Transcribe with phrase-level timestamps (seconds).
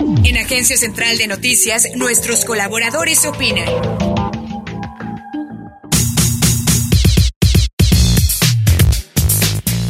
[0.00, 3.66] En Agencia Central de Noticias, nuestros colaboradores opinan.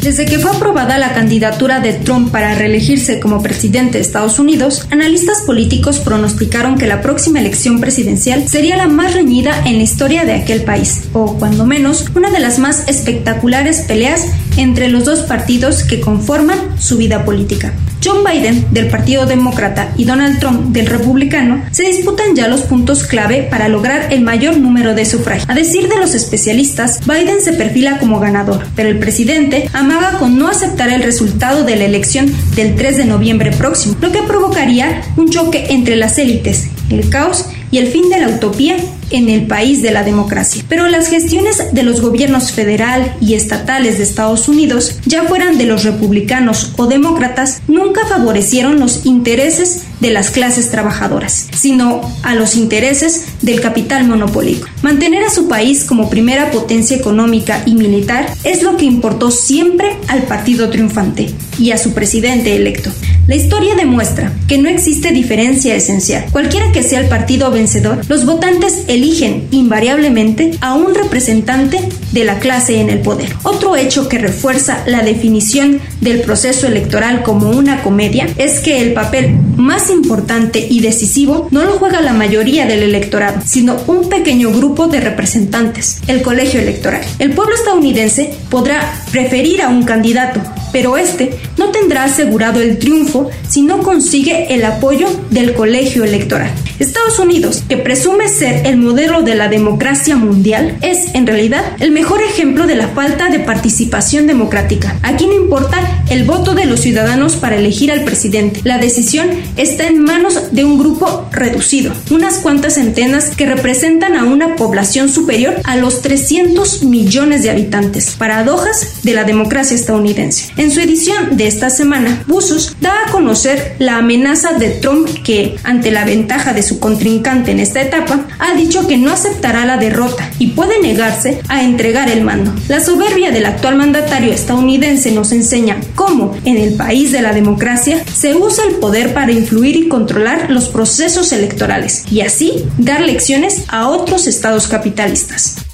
[0.00, 4.86] Desde que fue aprobada la candidatura de Trump para reelegirse como presidente de Estados Unidos,
[4.90, 10.24] analistas políticos pronosticaron que la próxima elección presidencial sería la más reñida en la historia
[10.24, 14.24] de aquel país, o cuando menos una de las más espectaculares peleas
[14.56, 17.74] entre los dos partidos que conforman su vida política.
[18.02, 23.04] John Biden del Partido Demócrata y Donald Trump del Republicano se disputan ya los puntos
[23.04, 25.48] clave para lograr el mayor número de sufragios.
[25.48, 30.38] A decir de los especialistas, Biden se perfila como ganador, pero el presidente amaga con
[30.38, 35.02] no aceptar el resultado de la elección del 3 de noviembre próximo, lo que provocaría
[35.16, 38.76] un choque entre las élites, el caos y el fin de la utopía
[39.10, 40.62] en el país de la democracia.
[40.68, 45.64] Pero las gestiones de los gobiernos federal y estatales de Estados Unidos, ya fueran de
[45.64, 52.56] los republicanos o demócratas, nunca favorecieron los intereses de las clases trabajadoras, sino a los
[52.56, 54.68] intereses del capital monopólico.
[54.82, 59.96] Mantener a su país como primera potencia económica y militar es lo que importó siempre
[60.08, 62.90] al partido triunfante y a su presidente electo.
[63.26, 66.24] La historia demuestra que no existe diferencia esencial.
[66.32, 71.78] Cualquiera que sea el partido vencedor, los votantes eligen invariablemente a un representante
[72.12, 73.34] de la clase en el poder.
[73.42, 78.94] Otro hecho que refuerza la definición del proceso electoral como una comedia es que el
[78.94, 84.50] papel más importante y decisivo no lo juega la mayoría del electorado, sino un pequeño
[84.52, 87.02] grupo de representantes, el colegio electoral.
[87.18, 90.40] El pueblo estadounidense podrá preferir a un candidato,
[90.72, 96.50] pero este no tendrá asegurado el triunfo si no consigue el apoyo del colegio electoral.
[96.78, 101.90] Estados Unidos, que presume ser el modelo de la democracia mundial, es en realidad el
[101.90, 104.96] mejor ejemplo de la falta de participación democrática.
[105.02, 108.60] Aquí no importa el voto de los ciudadanos para elegir al presidente.
[108.64, 114.24] La decisión está en manos de un grupo reducido, unas cuantas centenas que representan a
[114.24, 118.14] una población superior a los 300 millones de habitantes.
[118.18, 120.52] Paradojas de la democracia estadounidense.
[120.56, 125.56] En su edición de esta semana, Busos da a conocer la amenaza de Trump que,
[125.64, 129.78] ante la ventaja de su contrincante en esta etapa, ha dicho que no aceptará la
[129.78, 132.52] derrota y puede negarse a entregar el mando.
[132.68, 138.04] La soberbia del actual mandatario estadounidense nos enseña cómo, en el país de la democracia,
[138.12, 143.64] se usa el poder para influir y controlar los procesos electorales y así dar lecciones
[143.68, 145.67] a otros estados capitalistas.